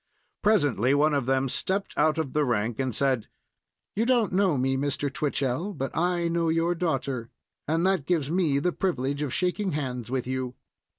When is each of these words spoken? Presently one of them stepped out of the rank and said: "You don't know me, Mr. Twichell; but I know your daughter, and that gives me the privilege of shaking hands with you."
Presently 0.41 0.95
one 0.95 1.13
of 1.13 1.27
them 1.27 1.47
stepped 1.47 1.95
out 1.95 2.17
of 2.17 2.33
the 2.33 2.43
rank 2.43 2.79
and 2.79 2.95
said: 2.95 3.27
"You 3.95 4.07
don't 4.07 4.33
know 4.33 4.57
me, 4.57 4.75
Mr. 4.75 5.13
Twichell; 5.13 5.75
but 5.75 5.95
I 5.95 6.27
know 6.27 6.49
your 6.49 6.73
daughter, 6.73 7.29
and 7.67 7.85
that 7.85 8.07
gives 8.07 8.31
me 8.31 8.57
the 8.57 8.71
privilege 8.73 9.21
of 9.21 9.31
shaking 9.31 9.73
hands 9.73 10.09
with 10.09 10.25
you." 10.25 10.55